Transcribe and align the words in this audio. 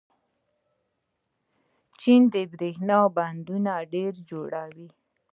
چین 1.99 2.21
د 2.33 2.35
برښنا 2.51 2.99
بندونه 3.15 3.71
ډېر 3.93 4.13
جوړوي. 4.29 4.87